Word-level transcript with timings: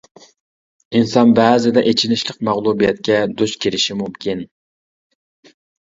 ئىنسان 0.99 1.33
بەزىدە 1.41 1.83
ئېچىنىشلىق 1.91 2.41
مەغلۇبىيەتكە 2.51 3.21
دۇچ 3.43 3.57
كېلىشى 3.67 4.03
مۇمكىن. 4.05 4.47